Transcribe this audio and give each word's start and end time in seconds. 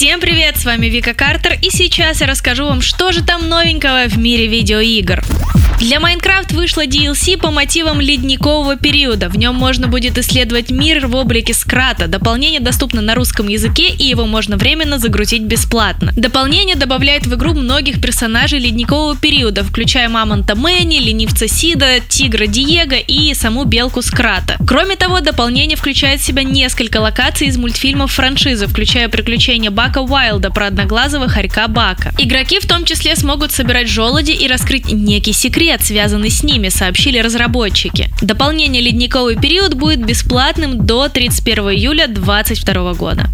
Всем 0.00 0.18
привет, 0.18 0.56
с 0.56 0.64
вами 0.64 0.86
Вика 0.86 1.12
Картер, 1.12 1.58
и 1.60 1.68
сейчас 1.68 2.22
я 2.22 2.26
расскажу 2.26 2.64
вам, 2.64 2.80
что 2.80 3.12
же 3.12 3.22
там 3.22 3.50
новенького 3.50 4.08
в 4.08 4.16
мире 4.16 4.46
видеоигр. 4.46 5.22
Для 5.80 5.98
Майнкрафт 5.98 6.52
вышла 6.52 6.86
DLC 6.86 7.38
по 7.38 7.50
мотивам 7.50 8.02
ледникового 8.02 8.76
периода. 8.76 9.30
В 9.30 9.38
нем 9.38 9.54
можно 9.54 9.88
будет 9.88 10.18
исследовать 10.18 10.70
мир 10.70 11.06
в 11.06 11.16
облике 11.16 11.54
скрата. 11.54 12.06
Дополнение 12.06 12.60
доступно 12.60 13.00
на 13.00 13.14
русском 13.14 13.48
языке, 13.48 13.88
и 13.88 14.04
его 14.04 14.26
можно 14.26 14.58
временно 14.58 14.98
загрузить 14.98 15.42
бесплатно. 15.42 16.12
Дополнение 16.16 16.76
добавляет 16.76 17.26
в 17.26 17.34
игру 17.34 17.54
многих 17.54 18.00
персонажей 18.02 18.58
ледникового 18.58 19.16
периода, 19.16 19.64
включая 19.64 20.10
мамонта 20.10 20.54
Мэнни, 20.54 20.98
ленивца 20.98 21.48
Сида, 21.48 22.00
тигра 22.06 22.46
Диего 22.46 22.96
и 22.96 23.32
саму 23.32 23.64
белку 23.64 24.02
Скрата. 24.02 24.56
Кроме 24.66 24.96
того, 24.96 25.20
дополнение 25.20 25.78
включает 25.78 26.20
в 26.20 26.24
себя 26.24 26.42
несколько 26.42 26.98
локаций 26.98 27.46
из 27.46 27.56
мультфильмов 27.56 28.12
франшизы, 28.12 28.66
включая 28.66 29.08
приключения 29.08 29.70
Бака 29.70 29.89
Уайлда 29.98 30.50
про 30.50 30.66
одноглазого 30.66 31.28
хорька 31.28 31.66
Бака. 31.68 32.12
Игроки 32.18 32.60
в 32.60 32.66
том 32.66 32.84
числе 32.84 33.16
смогут 33.16 33.52
собирать 33.52 33.88
желуди 33.88 34.30
и 34.30 34.46
раскрыть 34.46 34.92
некий 34.92 35.32
секрет, 35.32 35.82
связанный 35.82 36.30
с 36.30 36.42
ними, 36.42 36.68
сообщили 36.68 37.18
разработчики. 37.18 38.08
Дополнение 38.22 38.82
«Ледниковый 38.82 39.36
период» 39.36 39.74
будет 39.74 40.04
бесплатным 40.04 40.86
до 40.86 41.08
31 41.08 41.70
июля 41.70 42.06
2022 42.06 42.94
года. 42.94 43.26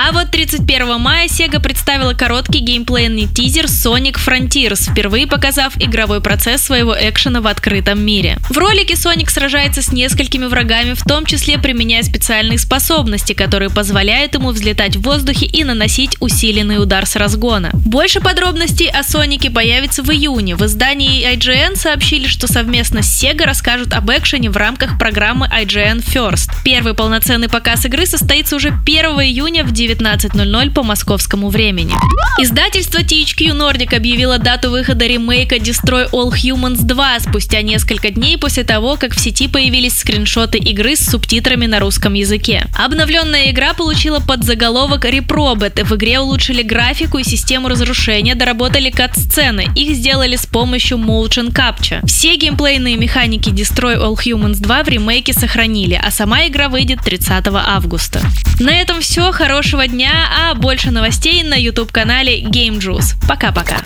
А 0.00 0.12
вот 0.12 0.30
31 0.30 1.00
мая 1.00 1.26
Sega 1.26 1.60
представила 1.60 2.14
короткий 2.14 2.60
геймплейный 2.60 3.26
тизер 3.26 3.64
Sonic 3.64 4.14
Frontiers, 4.14 4.92
впервые 4.92 5.26
показав 5.26 5.72
игровой 5.76 6.20
процесс 6.20 6.62
своего 6.62 6.94
экшена 6.96 7.40
в 7.40 7.48
открытом 7.48 8.00
мире. 8.00 8.38
В 8.48 8.56
ролике 8.56 8.94
Sonic 8.94 9.28
сражается 9.28 9.82
с 9.82 9.90
несколькими 9.90 10.44
врагами, 10.44 10.92
в 10.92 11.02
том 11.02 11.26
числе 11.26 11.58
применяя 11.58 12.04
специальные 12.04 12.58
способности, 12.60 13.32
которые 13.32 13.70
позволяют 13.70 14.34
ему 14.34 14.50
взлетать 14.50 14.94
в 14.94 15.02
воздухе 15.02 15.46
и 15.46 15.64
наносить 15.64 16.16
усиленный 16.20 16.80
удар 16.80 17.04
с 17.04 17.16
разгона. 17.16 17.70
Больше 17.72 18.20
подробностей 18.20 18.88
о 18.88 19.02
Сонике 19.02 19.50
появится 19.50 20.04
в 20.04 20.10
июне. 20.12 20.54
В 20.54 20.64
издании 20.64 21.28
IGN 21.34 21.74
сообщили, 21.74 22.28
что 22.28 22.46
совместно 22.46 23.02
с 23.02 23.20
Sega 23.20 23.44
расскажут 23.44 23.92
об 23.94 24.08
экшене 24.12 24.48
в 24.48 24.56
рамках 24.56 24.96
программы 24.96 25.48
IGN 25.48 26.04
First. 26.04 26.50
Первый 26.64 26.94
полноценный 26.94 27.48
показ 27.48 27.84
игры 27.84 28.06
состоится 28.06 28.54
уже 28.54 28.68
1 28.68 29.04
июня 29.22 29.64
в 29.64 29.72
9 29.72 29.87
19.00 29.88 30.70
по 30.72 30.82
московскому 30.82 31.48
времени. 31.48 31.94
Издательство 32.40 32.98
THQ 32.98 33.56
Nordic 33.56 33.96
объявило 33.96 34.38
дату 34.38 34.70
выхода 34.70 35.06
ремейка 35.06 35.56
Destroy 35.56 36.08
All 36.10 36.30
Humans 36.30 36.82
2 36.82 37.20
спустя 37.20 37.62
несколько 37.62 38.10
дней 38.10 38.36
после 38.36 38.64
того, 38.64 38.96
как 38.96 39.14
в 39.14 39.18
сети 39.18 39.48
появились 39.48 39.98
скриншоты 39.98 40.58
игры 40.58 40.94
с 40.94 41.10
субтитрами 41.10 41.66
на 41.66 41.80
русском 41.80 42.14
языке. 42.14 42.66
Обновленная 42.74 43.50
игра 43.50 43.72
получила 43.74 44.20
подзаголовок 44.20 45.04
Reprobate. 45.04 45.84
В 45.84 45.96
игре 45.96 46.20
улучшили 46.20 46.62
графику 46.62 47.18
и 47.18 47.24
систему 47.24 47.68
разрушения, 47.68 48.34
доработали 48.34 48.90
кат-сцены. 48.90 49.68
Их 49.74 49.96
сделали 49.96 50.36
с 50.36 50.46
помощью 50.46 50.98
Motion 50.98 51.52
Capture. 51.52 52.06
Все 52.06 52.36
геймплейные 52.36 52.96
механики 52.96 53.48
Destroy 53.48 53.96
All 53.96 54.14
Humans 54.14 54.60
2 54.60 54.84
в 54.84 54.88
ремейке 54.88 55.32
сохранили, 55.32 56.00
а 56.00 56.10
сама 56.10 56.46
игра 56.46 56.68
выйдет 56.68 57.00
30 57.04 57.46
августа. 57.48 58.20
На 58.60 58.70
этом 58.80 59.00
все. 59.00 59.32
Хорошего 59.32 59.77
хорошего 59.78 59.86
дня, 59.86 60.28
а 60.36 60.54
больше 60.54 60.90
новостей 60.90 61.44
на 61.44 61.54
YouTube-канале 61.54 62.42
Game 62.42 62.78
Juice. 62.78 63.14
Пока-пока. 63.28 63.76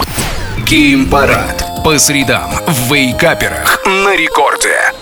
Геймпарад. 0.66 1.84
По 1.84 1.98
средам 1.98 2.50
в 2.66 2.94
вейкаперах 2.94 3.82
на 3.84 4.16
рекорде. 4.16 5.01